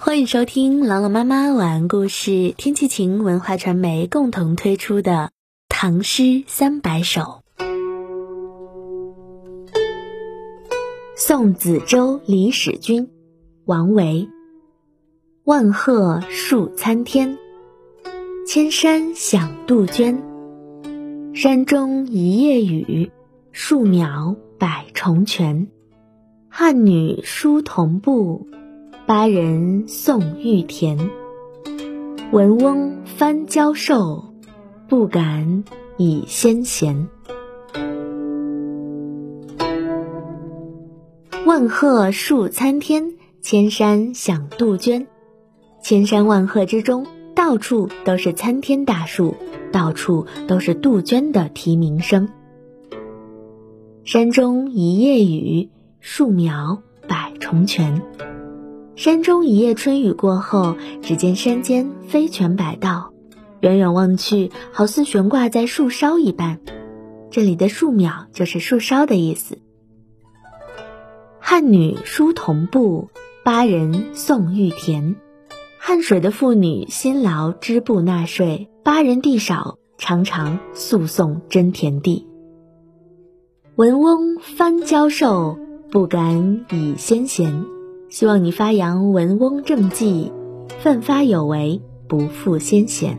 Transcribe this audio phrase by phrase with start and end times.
[0.00, 5.10] 欢迎收听朗朗妈妈晚安故事，天气晴文化传媒共同推出的
[5.68, 7.42] 《唐诗三百首》。
[11.16, 13.10] 送子舟李使君，
[13.64, 14.28] 王维。
[15.42, 17.36] 万壑树参天，
[18.46, 20.22] 千山响杜鹃。
[21.34, 23.10] 山中一夜雨，
[23.50, 25.66] 树苗百重泉。
[26.48, 28.46] 汉女书童步。
[29.08, 30.98] 巴人送玉田，
[32.30, 34.34] 文翁翻交授，
[34.86, 35.64] 不敢
[35.96, 37.08] 以先贤。
[41.46, 45.06] 万壑树参天，千山响杜鹃。
[45.80, 49.34] 千山万壑之中，到处都是参天大树，
[49.72, 52.28] 到处都是杜鹃的啼鸣声。
[54.04, 58.02] 山中一夜雨，树苗百重泉。
[58.98, 63.12] 山中一夜春雨过后，只见山间飞泉百道，
[63.60, 66.58] 远远望去，好似悬挂在树梢一般。
[67.30, 69.60] 这里的树苗就是树梢的意思。
[71.38, 73.08] 汉女书同步，
[73.44, 75.14] 巴人送玉田。
[75.78, 82.26] 汉水的妇女辛劳织布纳税，巴人地少，常常诉讼争田地。
[83.76, 85.56] 文翁翻交授，
[85.88, 87.64] 不敢以先贤。
[88.10, 90.32] 希望你发扬文翁正气，
[90.80, 93.18] 奋发有为，不负先贤。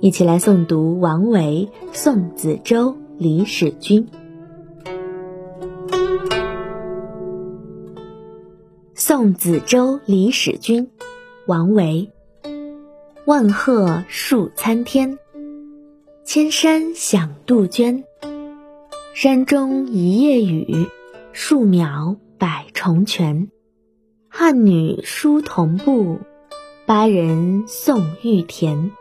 [0.00, 4.06] 一起来诵读王维《送子舟李使君》。
[8.94, 10.86] 《送子舟李使君》，
[11.46, 12.10] 王维。
[13.26, 15.18] 万壑树参天，
[16.24, 18.04] 千山响杜鹃。
[19.20, 20.86] 山中一夜雨，
[21.32, 23.50] 树苗百重泉。
[24.28, 26.20] 汉女书童步，
[26.86, 28.92] 巴人送玉田。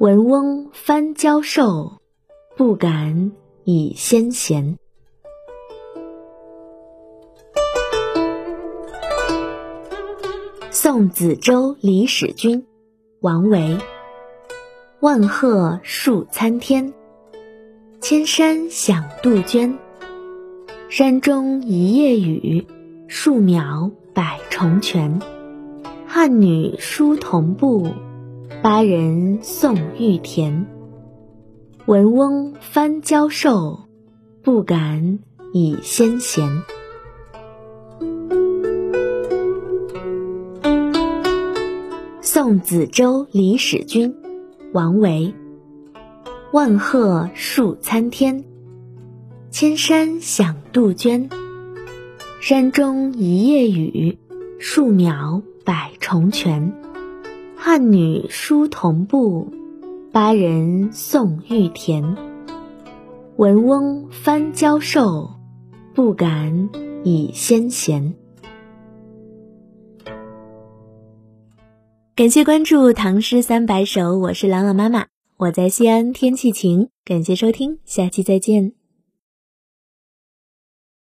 [0.00, 2.00] 文翁翻交授，
[2.56, 3.30] 不敢
[3.62, 4.76] 以先贤。
[10.72, 12.62] 《送子洲李使君》，
[13.20, 13.78] 王维。
[14.98, 16.92] 万壑树参天。
[18.08, 19.78] 千山响杜鹃，
[20.88, 22.64] 山中一夜雨，
[23.08, 25.18] 树苗百重泉。
[26.06, 27.88] 汉女书童步，
[28.62, 30.68] 巴人送玉田。
[31.86, 33.80] 文翁翻交授，
[34.40, 35.18] 不敢
[35.52, 36.48] 以先贤。
[42.20, 44.14] 《送子舟李使君》，
[44.72, 45.34] 王维。
[46.56, 48.42] 万壑树参天，
[49.50, 51.28] 千山响杜鹃。
[52.40, 54.18] 山中一夜雨，
[54.58, 56.72] 树苗百重泉。
[57.58, 59.52] 汉女书童步，
[60.12, 62.16] 巴人送玉田。
[63.36, 65.32] 闻翁翻交授，
[65.94, 66.70] 不敢
[67.04, 68.14] 以先贤。
[72.14, 75.15] 感谢关注《唐诗三百首》，我是朗朗妈妈。
[75.38, 76.88] 我在西安，天气晴。
[77.04, 78.75] 感谢收听，下期再见。